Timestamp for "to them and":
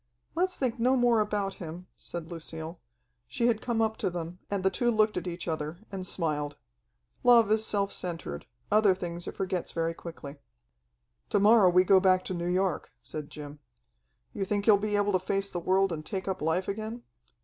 3.97-4.63